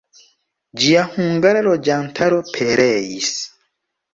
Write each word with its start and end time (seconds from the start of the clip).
Ĝia 0.83 1.03
hungara 1.17 1.61
loĝantaro 1.67 2.41
pereis. 2.57 3.31